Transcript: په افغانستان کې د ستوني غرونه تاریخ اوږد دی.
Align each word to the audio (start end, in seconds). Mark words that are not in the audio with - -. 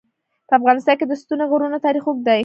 په 0.47 0.53
افغانستان 0.59 0.95
کې 0.99 1.05
د 1.07 1.13
ستوني 1.21 1.45
غرونه 1.51 1.77
تاریخ 1.85 2.03
اوږد 2.07 2.23
دی. 2.27 2.39